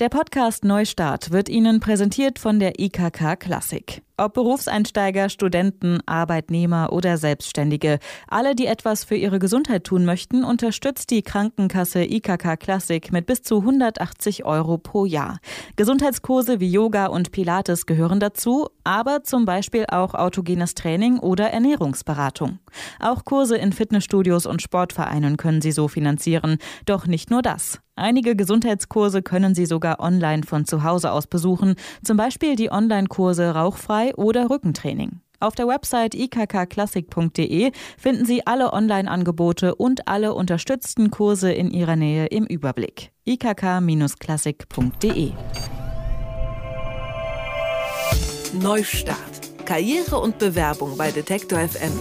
[0.00, 4.02] Der Podcast Neustart wird Ihnen präsentiert von der IKK Klassik.
[4.16, 7.98] Ob Berufseinsteiger, Studenten, Arbeitnehmer oder Selbstständige,
[8.28, 13.42] alle, die etwas für ihre Gesundheit tun möchten, unterstützt die Krankenkasse IKK Classic mit bis
[13.42, 15.40] zu 180 Euro pro Jahr.
[15.74, 22.60] Gesundheitskurse wie Yoga und Pilates gehören dazu, aber zum Beispiel auch autogenes Training oder Ernährungsberatung.
[23.00, 26.58] Auch Kurse in Fitnessstudios und Sportvereinen können Sie so finanzieren.
[26.86, 27.80] Doch nicht nur das.
[27.98, 33.54] Einige Gesundheitskurse können Sie sogar online von zu Hause aus besuchen, zum Beispiel die Online-Kurse
[33.54, 35.20] Rauchfrei oder Rückentraining.
[35.40, 42.26] Auf der Website ikkklassik.de finden Sie alle Online-Angebote und alle unterstützten Kurse in Ihrer Nähe
[42.26, 43.10] im Überblick.
[43.24, 45.32] ikk-klassik.de
[48.60, 49.18] Neustart.
[49.64, 51.92] Karriere und Bewerbung bei Detektor FM.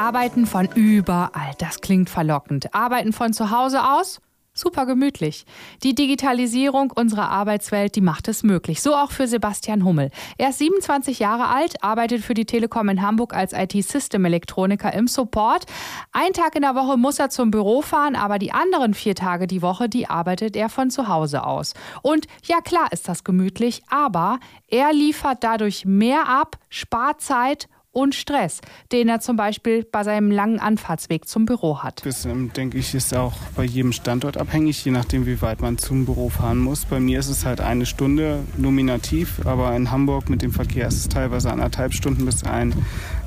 [0.00, 2.74] Arbeiten von überall, das klingt verlockend.
[2.74, 4.22] Arbeiten von zu Hause aus?
[4.54, 5.44] Super gemütlich.
[5.82, 8.80] Die Digitalisierung unserer Arbeitswelt, die macht es möglich.
[8.80, 10.10] So auch für Sebastian Hummel.
[10.38, 15.66] Er ist 27 Jahre alt, arbeitet für die Telekom in Hamburg als IT-System-Elektroniker im Support.
[16.12, 19.46] Ein Tag in der Woche muss er zum Büro fahren, aber die anderen vier Tage
[19.46, 21.74] die Woche, die arbeitet er von zu Hause aus.
[22.00, 28.14] Und ja, klar ist das gemütlich, aber er liefert dadurch mehr ab, spart Zeit und
[28.14, 28.60] Stress,
[28.92, 32.04] den er zum Beispiel bei seinem langen Anfahrtsweg zum Büro hat.
[32.06, 35.76] Das, ähm, denke ich, ist auch bei jedem Standort abhängig, je nachdem, wie weit man
[35.78, 36.84] zum Büro fahren muss.
[36.84, 40.98] Bei mir ist es halt eine Stunde nominativ, aber in Hamburg mit dem Verkehr ist
[40.98, 42.74] es teilweise anderthalb Stunden bis ein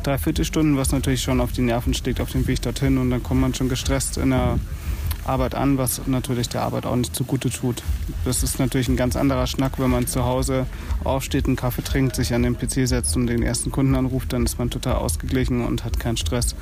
[0.04, 3.42] Dreiviertelstunden, was natürlich schon auf die Nerven schlägt auf dem Weg dorthin und dann kommt
[3.42, 4.60] man schon gestresst in der
[5.26, 7.84] Arbeit an, was natürlich der Arbeit auch nicht zugute tut.
[8.26, 10.66] Das ist natürlich ein ganz anderer Schnack, wenn man zu Hause
[11.04, 14.44] aufsteht, einen Kaffee trinkt, sich an den PC setzt und den ersten Kunden anruft, dann
[14.46, 16.56] ist man total ausgeglichen und hat keinen Stress.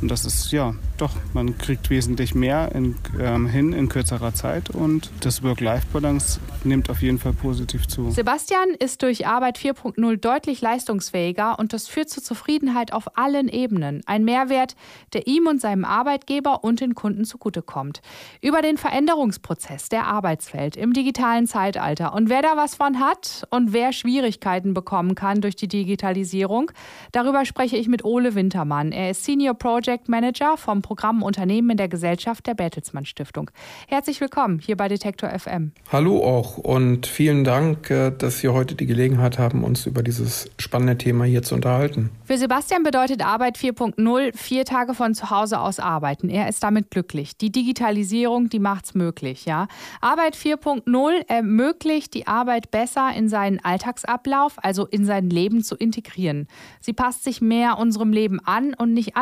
[0.00, 4.70] Und das ist ja doch, man kriegt wesentlich mehr in, ähm, hin in kürzerer Zeit
[4.70, 8.10] und das Work-Life-Balance nimmt auf jeden Fall positiv zu.
[8.10, 14.02] Sebastian ist durch Arbeit 4.0 deutlich leistungsfähiger und das führt zur Zufriedenheit auf allen Ebenen.
[14.06, 14.76] Ein Mehrwert,
[15.12, 18.00] der ihm und seinem Arbeitgeber und den Kunden zugutekommt.
[18.40, 23.72] Über den Veränderungsprozess der Arbeitswelt im digitalen Zeitalter und wer da was von hat und
[23.72, 26.70] wer Schwierigkeiten bekommen kann durch die Digitalisierung,
[27.12, 28.92] darüber spreche ich mit Ole Wintermann.
[28.92, 33.50] Er ist Senior Project Manager vom Programm Unternehmen in der Gesellschaft der Bertelsmann Stiftung.
[33.86, 35.72] Herzlich willkommen hier bei Detektor FM.
[35.92, 40.50] Hallo auch und vielen Dank, äh, dass Sie heute die Gelegenheit haben, uns über dieses
[40.58, 42.10] spannende Thema hier zu unterhalten.
[42.24, 46.30] Für Sebastian bedeutet Arbeit 4.0 vier Tage von zu Hause aus arbeiten.
[46.30, 47.36] Er ist damit glücklich.
[47.36, 49.68] Die Digitalisierung, die macht es möglich, ja.
[50.00, 56.48] Arbeit 4.0 ermöglicht die Arbeit besser in seinen Alltagsablauf, also in sein Leben zu integrieren.
[56.80, 59.16] Sie passt sich mehr unserem Leben an und nicht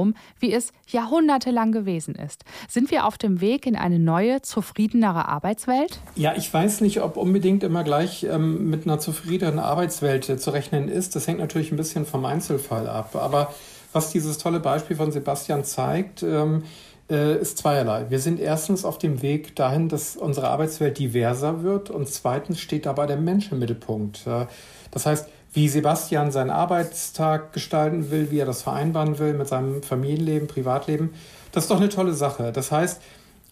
[0.00, 2.44] andersherum, wie es ja jahrhundertelang gewesen ist.
[2.68, 5.98] Sind wir auf dem Weg in eine neue, zufriedenere Arbeitswelt?
[6.14, 10.50] Ja, ich weiß nicht, ob unbedingt immer gleich ähm, mit einer zufriedenen Arbeitswelt äh, zu
[10.50, 11.16] rechnen ist.
[11.16, 13.16] Das hängt natürlich ein bisschen vom Einzelfall ab.
[13.16, 13.54] Aber
[13.92, 16.64] was dieses tolle Beispiel von Sebastian zeigt, ähm,
[17.08, 18.06] äh, ist zweierlei.
[18.08, 22.86] Wir sind erstens auf dem Weg dahin, dass unsere Arbeitswelt diverser wird und zweitens steht
[22.86, 24.26] dabei der Mensch im Mittelpunkt.
[24.26, 24.46] Äh,
[24.90, 29.82] das heißt, wie Sebastian seinen Arbeitstag gestalten will, wie er das vereinbaren will mit seinem
[29.82, 31.10] Familienleben, Privatleben.
[31.52, 32.52] Das ist doch eine tolle Sache.
[32.52, 33.00] Das heißt,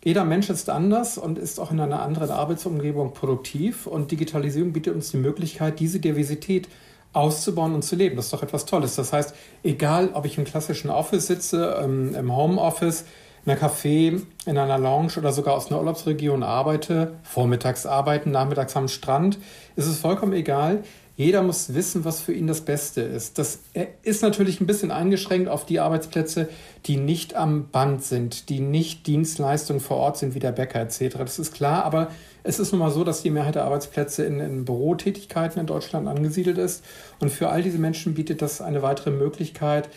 [0.04, 4.94] jeder Mensch ist anders und ist auch in einer anderen Arbeitsumgebung produktiv und Digitalisierung bietet
[4.94, 6.68] uns die Möglichkeit, diese Diversität
[7.12, 8.14] auszubauen und zu leben.
[8.14, 8.94] Das ist doch etwas Tolles.
[8.94, 13.06] Das heißt, egal ob ich im klassischen Office sitze, ähm, im Homeoffice,
[13.44, 18.76] in einer Café, in einer Lounge oder sogar aus einer Urlaubsregion arbeite, vormittags arbeiten, nachmittags
[18.76, 19.38] am Strand,
[19.74, 20.84] ist es vollkommen egal.
[21.18, 23.40] Jeder muss wissen, was für ihn das Beste ist.
[23.40, 23.58] Das
[24.04, 26.48] ist natürlich ein bisschen eingeschränkt auf die Arbeitsplätze,
[26.86, 31.16] die nicht am Band sind, die nicht Dienstleistungen vor Ort sind, wie der Bäcker etc.
[31.18, 32.12] Das ist klar, aber
[32.44, 36.06] es ist nun mal so, dass die Mehrheit der Arbeitsplätze in, in Bürotätigkeiten in Deutschland
[36.06, 36.84] angesiedelt ist.
[37.18, 39.88] Und für all diese Menschen bietet das eine weitere Möglichkeit,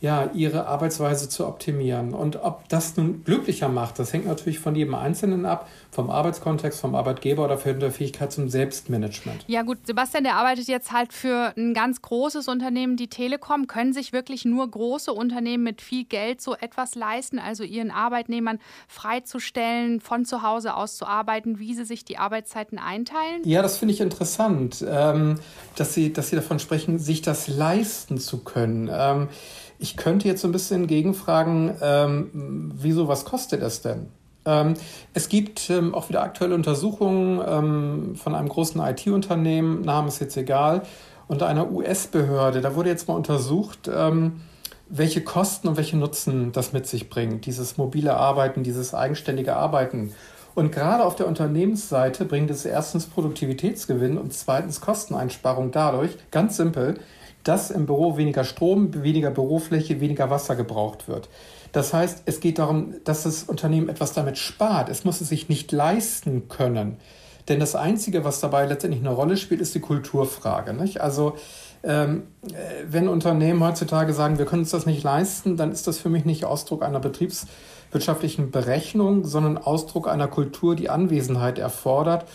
[0.00, 2.14] ja, ihre Arbeitsweise zu optimieren.
[2.14, 6.80] Und ob das nun glücklicher macht, das hängt natürlich von jedem Einzelnen ab, vom Arbeitskontext,
[6.80, 9.44] vom Arbeitgeber oder von der Fähigkeit zum Selbstmanagement.
[9.48, 13.66] Ja gut, Sebastian, der arbeitet jetzt halt für ein ganz großes Unternehmen, die Telekom.
[13.66, 18.60] Können sich wirklich nur große Unternehmen mit viel Geld so etwas leisten, also ihren Arbeitnehmern
[18.86, 23.42] freizustellen, von zu Hause aus zu arbeiten, wie sie sich die Arbeitszeiten einteilen?
[23.44, 25.40] Ja, das finde ich interessant, ähm,
[25.74, 28.88] dass, Sie, dass Sie davon sprechen, sich das leisten zu können.
[29.78, 34.08] Ich könnte jetzt so ein bisschen gegenfragen, ähm, wieso, was kostet es denn?
[34.44, 34.74] Ähm,
[35.14, 40.36] es gibt ähm, auch wieder aktuelle Untersuchungen ähm, von einem großen IT-Unternehmen, Name ist jetzt
[40.36, 40.82] egal,
[41.28, 42.60] und einer US-Behörde.
[42.60, 44.40] Da wurde jetzt mal untersucht, ähm,
[44.88, 50.14] welche Kosten und welche Nutzen das mit sich bringt, dieses mobile Arbeiten, dieses eigenständige Arbeiten.
[50.54, 56.98] Und gerade auf der Unternehmensseite bringt es erstens Produktivitätsgewinn und zweitens Kosteneinsparung dadurch, ganz simpel,
[57.44, 61.28] dass im Büro weniger Strom, weniger Bürofläche, weniger Wasser gebraucht wird.
[61.72, 64.88] Das heißt, es geht darum, dass das Unternehmen etwas damit spart.
[64.88, 66.96] Es muss es sich nicht leisten können.
[67.48, 70.74] Denn das Einzige, was dabei letztendlich eine Rolle spielt, ist die Kulturfrage.
[70.74, 71.00] Nicht?
[71.00, 71.36] Also
[71.82, 75.98] ähm, äh, wenn Unternehmen heutzutage sagen, wir können uns das nicht leisten, dann ist das
[75.98, 82.26] für mich nicht Ausdruck einer betriebswirtschaftlichen Berechnung, sondern Ausdruck einer Kultur, die Anwesenheit erfordert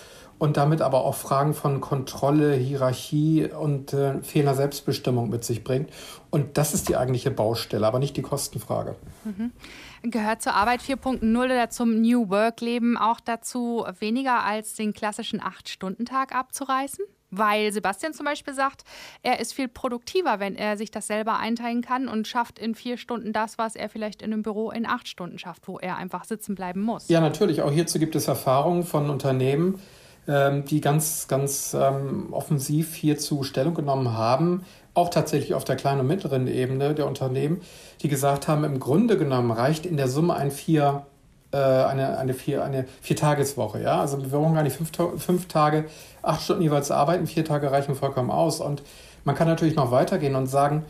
[0.44, 5.90] und damit aber auch Fragen von Kontrolle, Hierarchie und äh, fehlender Selbstbestimmung mit sich bringt.
[6.32, 8.98] Und das ist die eigentliche Baustelle, aber nicht die Kostenfrage.
[9.24, 9.54] Mhm.
[10.02, 16.36] Gehört zur Arbeit 4.0 oder zum New Work-Leben auch dazu, weniger als den klassischen Acht-Stunden-Tag
[16.36, 17.06] abzureißen?
[17.32, 18.84] Weil Sebastian zum Beispiel sagt,
[19.22, 22.98] er ist viel produktiver, wenn er sich das selber einteilen kann und schafft in vier
[22.98, 26.26] Stunden das, was er vielleicht in einem Büro in acht Stunden schafft, wo er einfach
[26.26, 27.08] sitzen bleiben muss.
[27.08, 27.62] Ja, natürlich.
[27.62, 29.80] Auch hierzu gibt es Erfahrungen von Unternehmen,
[30.28, 36.02] ähm, die ganz, ganz ähm, offensiv hierzu Stellung genommen haben, auch tatsächlich auf der kleinen
[36.02, 37.62] und mittleren Ebene der Unternehmen,
[38.02, 41.06] die gesagt haben, im Grunde genommen reicht in der Summe ein vier
[41.54, 43.82] äh, eine, eine, vier, eine Viertageswoche.
[43.82, 44.02] Ja?
[44.02, 44.92] Also wir brauchen gar nicht fünf,
[45.22, 45.86] fünf Tage,
[46.24, 48.60] acht Stunden jeweils arbeiten, vier Tage reichen vollkommen aus.
[48.60, 48.82] Und
[49.24, 50.84] man kann natürlich noch weitergehen und sagen,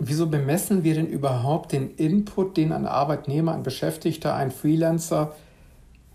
[0.00, 5.32] wieso bemessen wir denn überhaupt den Input, den ein Arbeitnehmer, ein Beschäftigter, ein Freelancer,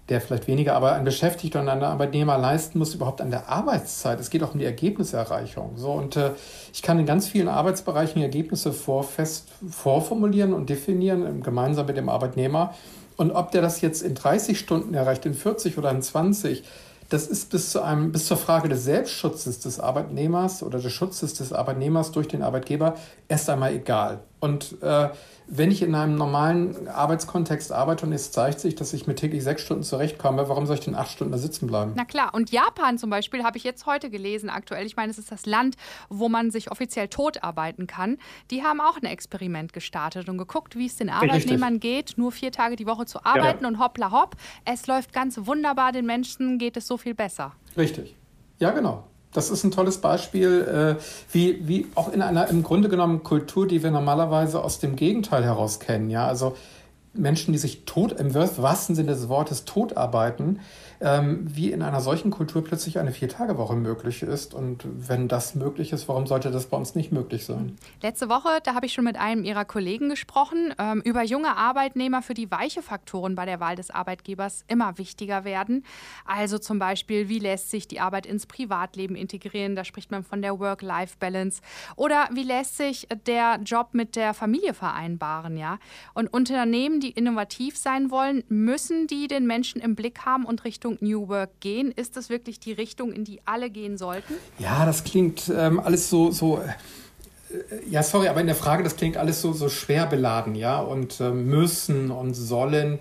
[0.10, 4.20] der vielleicht weniger, aber ein Beschäftigter und ein Arbeitnehmer leisten muss, überhaupt an der Arbeitszeit.
[4.20, 5.78] Es geht auch um die Ergebniserreichung.
[5.78, 6.32] So, und äh,
[6.74, 12.74] ich kann in ganz vielen Arbeitsbereichen Ergebnisse vorfest vorformulieren und definieren, gemeinsam mit dem Arbeitnehmer.
[13.16, 16.64] Und ob der das jetzt in 30 Stunden erreicht, in 40 oder in 20,
[17.10, 21.34] das ist bis, zu einem, bis zur Frage des Selbstschutzes des Arbeitnehmers oder des Schutzes
[21.36, 22.96] des Arbeitnehmers durch den Arbeitgeber
[23.28, 24.22] erst einmal egal.
[24.44, 25.08] Und äh,
[25.48, 29.42] wenn ich in einem normalen Arbeitskontext arbeite und es zeigt sich, dass ich mit täglich
[29.42, 31.94] sechs Stunden zurechtkomme, warum soll ich denn acht Stunden da sitzen bleiben?
[31.96, 34.86] Na klar, und Japan zum Beispiel habe ich jetzt heute gelesen, aktuell.
[34.86, 35.78] Ich meine, es ist das Land,
[36.10, 38.18] wo man sich offiziell tot arbeiten kann.
[38.52, 42.52] Die haben auch ein Experiment gestartet und geguckt, wie es den Arbeitnehmern geht, nur vier
[42.52, 43.70] Tage die Woche zu arbeiten ja.
[43.70, 44.36] und hoppla hopp.
[44.66, 47.54] Es läuft ganz wunderbar, den Menschen geht es so viel besser.
[47.78, 48.18] Richtig.
[48.60, 49.06] Ja, genau.
[49.34, 53.68] Das ist ein tolles Beispiel, äh, wie, wie auch in einer im Grunde genommen Kultur,
[53.68, 56.10] die wir normalerweise aus dem Gegenteil heraus kennen.
[56.10, 56.56] Ja, also
[57.14, 60.60] Menschen, die sich tot, im wahrsten Sinne des Wortes tot arbeiten,
[61.04, 64.54] ähm, wie in einer solchen Kultur plötzlich eine Viertagewoche möglich ist.
[64.54, 67.76] Und wenn das möglich ist, warum sollte das bei uns nicht möglich sein?
[68.02, 72.22] Letzte Woche, da habe ich schon mit einem Ihrer Kollegen gesprochen, ähm, über junge Arbeitnehmer,
[72.22, 75.84] für die weiche Faktoren bei der Wahl des Arbeitgebers immer wichtiger werden.
[76.26, 79.76] Also zum Beispiel, wie lässt sich die Arbeit ins Privatleben integrieren?
[79.76, 81.62] Da spricht man von der Work-Life-Balance.
[81.98, 85.58] Oder wie lässt sich der Job mit der Familie vereinbaren?
[85.58, 85.80] Ja?
[86.14, 90.93] Und Unternehmen, die innovativ sein wollen, müssen die den Menschen im Blick haben und Richtung
[90.94, 91.92] Richtung New Work gehen?
[91.92, 94.34] Ist das wirklich die Richtung, in die alle gehen sollten?
[94.60, 98.96] Ja, das klingt ähm, alles so, so äh, ja, sorry, aber in der Frage, das
[98.96, 103.00] klingt alles so, so schwer beladen, ja, und äh, müssen und sollen.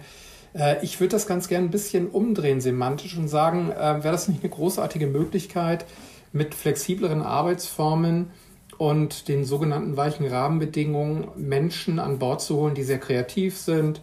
[0.54, 4.28] Äh, ich würde das ganz gerne ein bisschen umdrehen semantisch und sagen, äh, wäre das
[4.28, 5.86] nicht eine großartige Möglichkeit,
[6.32, 8.30] mit flexibleren Arbeitsformen
[8.78, 14.00] und den sogenannten weichen Rahmenbedingungen Menschen an Bord zu holen, die sehr kreativ sind,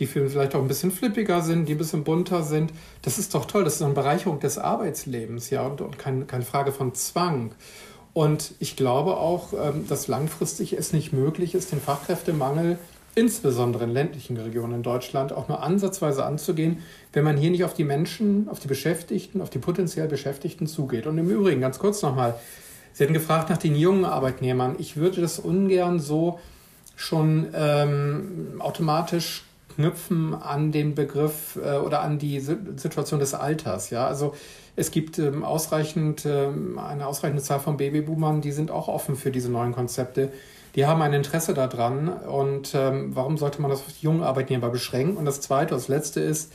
[0.00, 2.72] die vielleicht auch ein bisschen flippiger sind, die ein bisschen bunter sind.
[3.02, 6.44] Das ist doch toll, das ist eine Bereicherung des Arbeitslebens, ja, und, und kein, keine
[6.44, 7.52] Frage von Zwang.
[8.12, 12.78] Und ich glaube auch, ähm, dass langfristig es nicht möglich ist, den Fachkräftemangel
[13.14, 16.78] insbesondere in ländlichen Regionen in Deutschland auch nur ansatzweise anzugehen,
[17.12, 21.06] wenn man hier nicht auf die Menschen, auf die Beschäftigten, auf die potenziell Beschäftigten zugeht.
[21.06, 22.36] Und im Übrigen, ganz kurz nochmal,
[22.92, 24.76] Sie hatten gefragt nach den jungen Arbeitnehmern.
[24.78, 26.40] Ich würde das ungern so
[26.96, 33.90] schon ähm, automatisch knüpfen an den Begriff äh, oder an die Situation des Alters.
[33.90, 34.34] Ja, also
[34.76, 39.30] es gibt ähm, ausreichend ähm, eine ausreichende Zahl von Babyboomern, die sind auch offen für
[39.30, 40.30] diese neuen Konzepte.
[40.76, 44.70] Die haben ein Interesse daran und ähm, warum sollte man das auf die jungen Arbeitnehmer
[44.70, 45.16] beschränken?
[45.16, 46.52] Und das Zweite, das Letzte ist,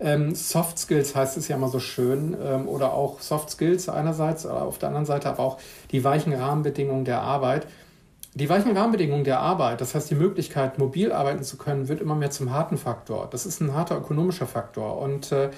[0.00, 4.44] ähm, Soft Skills heißt es ja immer so schön, ähm, oder auch Soft Skills einerseits,
[4.44, 5.58] auf der anderen Seite aber auch
[5.92, 7.66] die weichen Rahmenbedingungen der Arbeit.
[8.36, 12.16] Die weichen Rahmenbedingungen der Arbeit, das heißt die Möglichkeit, mobil arbeiten zu können, wird immer
[12.16, 13.28] mehr zum harten Faktor.
[13.30, 14.98] Das ist ein harter ökonomischer Faktor.
[14.98, 15.50] Und äh,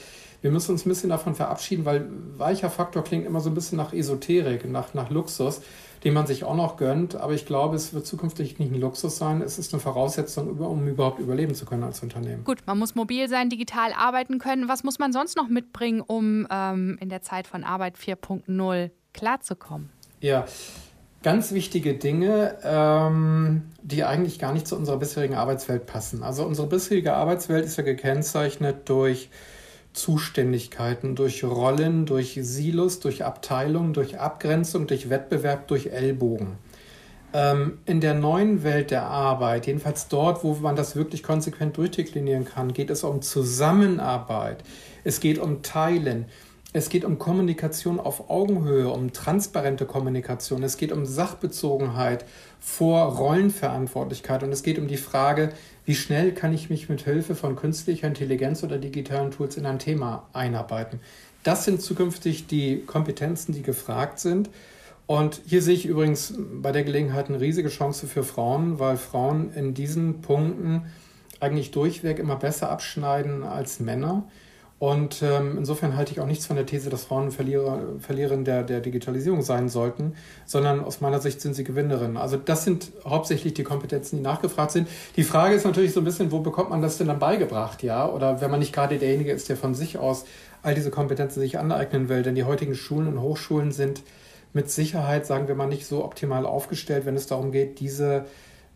[0.42, 2.06] wir müssen uns ein bisschen davon verabschieden, weil
[2.36, 5.62] weicher Faktor klingt immer so ein bisschen nach Esoterik, nach, nach Luxus,
[6.04, 7.16] den man sich auch noch gönnt.
[7.16, 9.40] Aber ich glaube, es wird zukünftig nicht ein Luxus sein.
[9.40, 12.44] Es ist eine Voraussetzung, um überhaupt überleben zu können als Unternehmen.
[12.44, 14.68] Gut, man muss mobil sein, digital arbeiten können.
[14.68, 19.88] Was muss man sonst noch mitbringen, um ähm, in der Zeit von Arbeit 4.0 klarzukommen?
[20.20, 20.44] Ja,
[21.26, 26.22] ganz wichtige Dinge, ähm, die eigentlich gar nicht zu unserer bisherigen Arbeitswelt passen.
[26.22, 29.28] Also unsere bisherige Arbeitswelt ist ja gekennzeichnet durch
[29.92, 36.58] Zuständigkeiten, durch Rollen, durch Silos, durch Abteilungen, durch Abgrenzung, durch Wettbewerb, durch Ellbogen.
[37.32, 42.44] Ähm, in der neuen Welt der Arbeit, jedenfalls dort, wo man das wirklich konsequent durchdeklinieren
[42.44, 44.62] kann, geht es um Zusammenarbeit,
[45.02, 46.26] es geht um Teilen,
[46.76, 52.24] es geht um Kommunikation auf Augenhöhe, um transparente Kommunikation, es geht um Sachbezogenheit
[52.60, 55.52] vor Rollenverantwortlichkeit und es geht um die Frage,
[55.84, 59.78] wie schnell kann ich mich mit Hilfe von künstlicher Intelligenz oder digitalen Tools in ein
[59.78, 61.00] Thema einarbeiten.
[61.42, 64.50] Das sind zukünftig die Kompetenzen, die gefragt sind.
[65.06, 69.52] Und hier sehe ich übrigens bei der Gelegenheit eine riesige Chance für Frauen, weil Frauen
[69.54, 70.86] in diesen Punkten
[71.38, 74.24] eigentlich durchweg immer besser abschneiden als Männer.
[74.78, 78.62] Und ähm, insofern halte ich auch nichts von der These, dass Frauen Verlierer, Verliererin der,
[78.62, 80.12] der Digitalisierung sein sollten,
[80.44, 82.18] sondern aus meiner Sicht sind sie Gewinnerinnen.
[82.18, 84.88] Also das sind hauptsächlich die Kompetenzen, die nachgefragt sind.
[85.16, 88.06] Die Frage ist natürlich so ein bisschen, wo bekommt man das denn dann beigebracht, ja?
[88.06, 90.26] Oder wenn man nicht gerade derjenige ist, der von sich aus
[90.62, 94.02] all diese Kompetenzen sich aneignen will, denn die heutigen Schulen und Hochschulen sind
[94.52, 98.26] mit Sicherheit, sagen wir mal, nicht so optimal aufgestellt, wenn es darum geht, diese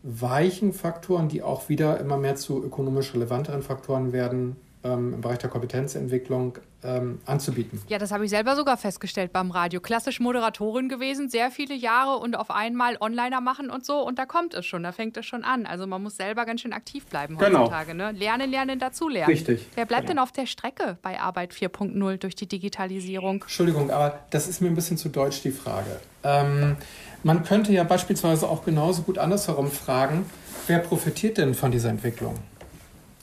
[0.01, 5.37] weichen Faktoren, die auch wieder immer mehr zu ökonomisch relevanteren Faktoren werden, ähm, im Bereich
[5.37, 7.81] der Kompetenzentwicklung ähm, anzubieten.
[7.87, 9.79] Ja, das habe ich selber sogar festgestellt beim Radio.
[9.79, 13.99] Klassisch Moderatorin gewesen, sehr viele Jahre und auf einmal Onliner machen und so.
[14.05, 15.65] Und da kommt es schon, da fängt es schon an.
[15.65, 17.59] Also man muss selber ganz schön aktiv bleiben genau.
[17.59, 17.93] heutzutage.
[17.93, 18.11] Ne?
[18.11, 19.29] Lernen, lernen, dazulernen.
[19.29, 19.67] Richtig.
[19.75, 20.13] Wer bleibt genau.
[20.13, 23.41] denn auf der Strecke bei Arbeit 4.0 durch die Digitalisierung?
[23.41, 25.99] Entschuldigung, aber das ist mir ein bisschen zu deutsch die Frage.
[26.23, 26.77] Ähm,
[27.23, 30.25] man könnte ja beispielsweise auch genauso gut andersherum fragen,
[30.67, 32.35] wer profitiert denn von dieser Entwicklung?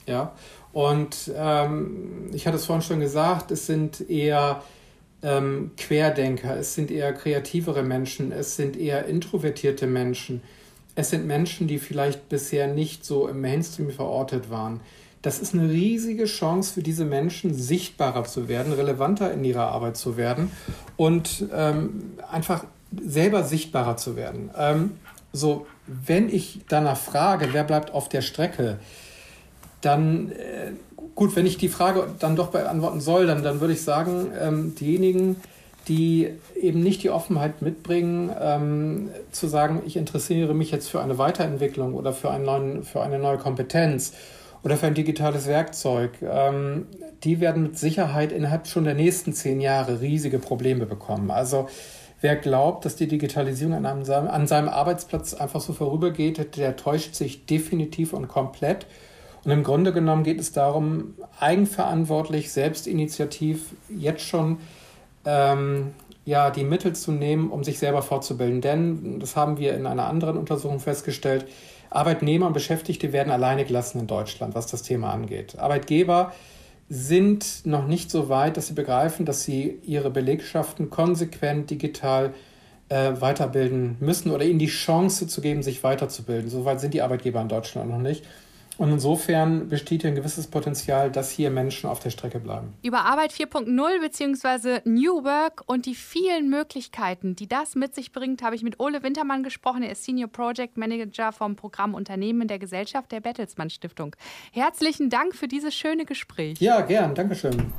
[0.07, 0.33] Ja,
[0.73, 4.63] und ähm, ich hatte es vorhin schon gesagt, es sind eher
[5.23, 10.43] ähm, Querdenker, es sind eher kreativere Menschen, es sind eher introvertierte Menschen,
[10.95, 14.81] es sind Menschen, die vielleicht bisher nicht so im Mainstream verortet waren.
[15.23, 19.97] Das ist eine riesige Chance für diese Menschen, sichtbarer zu werden, relevanter in ihrer Arbeit
[19.97, 20.53] zu werden
[20.97, 22.65] und ähm, einfach
[23.05, 24.51] selber sichtbarer zu werden.
[24.57, 24.93] Ähm,
[25.33, 28.79] so, wenn ich danach frage, wer bleibt auf der Strecke,
[29.81, 30.73] dann, äh,
[31.15, 34.75] gut, wenn ich die Frage dann doch beantworten soll, dann, dann würde ich sagen, ähm,
[34.75, 35.37] diejenigen,
[35.89, 36.29] die
[36.61, 41.95] eben nicht die Offenheit mitbringen, ähm, zu sagen, ich interessiere mich jetzt für eine Weiterentwicklung
[41.95, 44.13] oder für, einen neuen, für eine neue Kompetenz
[44.63, 46.87] oder für ein digitales Werkzeug, ähm,
[47.25, 51.31] die werden mit Sicherheit innerhalb schon der nächsten zehn Jahre riesige Probleme bekommen.
[51.31, 51.69] Also
[52.21, 57.15] wer glaubt, dass die Digitalisierung an, einem, an seinem Arbeitsplatz einfach so vorübergeht, der täuscht
[57.15, 58.87] sich definitiv und komplett.
[59.45, 64.59] Und im Grunde genommen geht es darum, eigenverantwortlich, selbstinitiativ jetzt schon
[65.25, 65.93] ähm,
[66.25, 68.61] ja, die Mittel zu nehmen, um sich selber fortzubilden.
[68.61, 71.47] Denn, das haben wir in einer anderen Untersuchung festgestellt,
[71.91, 75.59] Arbeitnehmer und Beschäftigte werden alleine gelassen in Deutschland, was das Thema angeht.
[75.59, 76.33] Arbeitgeber
[76.91, 82.35] sind noch nicht so weit, dass sie begreifen, dass sie ihre Belegschaften konsequent digital
[82.89, 86.51] äh, weiterbilden müssen oder ihnen die Chance zu geben, sich weiterzubilden.
[86.51, 88.25] Soweit sind die Arbeitgeber in Deutschland noch nicht.
[88.79, 92.75] Und insofern besteht hier ein gewisses Potenzial, dass hier Menschen auf der Strecke bleiben.
[92.83, 94.81] Über Arbeit 4.0 bzw.
[94.89, 99.03] New Work und die vielen Möglichkeiten, die das mit sich bringt, habe ich mit Ole
[99.03, 99.83] Wintermann gesprochen.
[99.83, 104.15] Er ist Senior Project Manager vom Programm Unternehmen der Gesellschaft der Bertelsmann Stiftung.
[104.53, 106.61] Herzlichen Dank für dieses schöne Gespräch.
[106.61, 107.17] Ja, gern.
[107.17, 107.73] Dankeschön.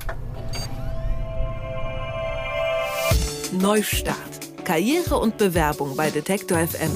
[3.54, 4.18] Neustart.
[4.66, 6.92] Karriere und Bewerbung bei Detektor FM.